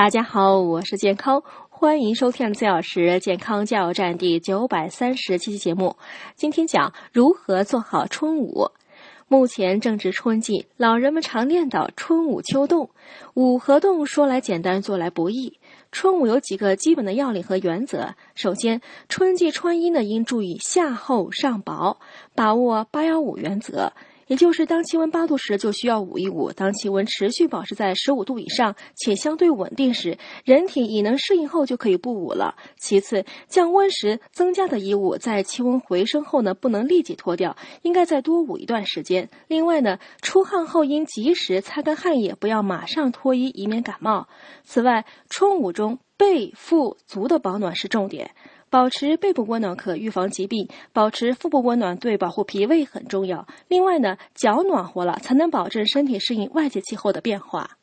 [0.00, 5.96] 大家好，我是健康，欢迎收听四小时健康加油站第九百三十七期节目。
[6.36, 8.70] 今天讲如何做好春捂。
[9.28, 12.88] 目前正值春季，老人们常念叨春捂秋冻，
[13.34, 15.58] 捂和冻说来简单，做来不易。
[15.92, 18.14] 春捂有几个基本的要领和原则。
[18.34, 18.80] 首先，
[19.10, 21.98] 春季穿衣呢应注意下厚上薄，
[22.34, 23.92] 把握八幺五原则。
[24.30, 32.54] 也就是当气温八度时就需要捂一捂，当气温持续保持在十五度以上且相对稳定时，人体已能适应后就可以不捂了。
[32.78, 39.28] 其次，降温时增加的衣物在气温回升后呢，不能立即脱掉，应该再多捂一段时间。
[39.48, 44.28] 另外呢，出汗后应及时擦干汗液，不要马上脱衣，以免感冒。
[44.62, 48.30] 此外，春捂中背、腹、足的保暖是重点。
[48.70, 53.48] 保持背部温暖可预防疾病，保持腹部温暖对保护脾胃很重要。
[53.66, 57.79] 另外呢，脚暖和了才能保证身体适应外界气候的变化。